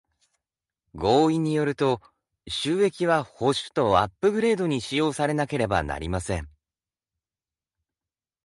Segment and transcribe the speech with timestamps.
[0.95, 2.01] 合意によると、
[2.47, 6.49] 収益は保守とアップグレードに使用されなければなりません。